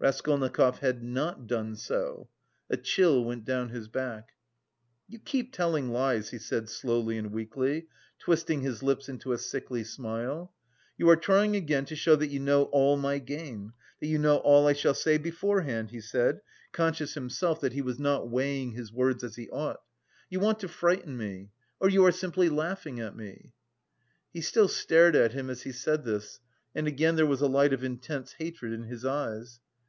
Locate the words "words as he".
18.92-19.48